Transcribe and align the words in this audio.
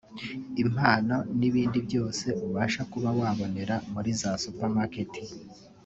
impano 0.63 1.15
n’ibindi 1.39 1.79
byose 1.87 2.25
ubasha 2.45 2.81
kuba 2.91 3.09
wabonera 3.19 3.75
muri 3.93 4.09
za 4.21 4.31
supermarket 4.43 5.13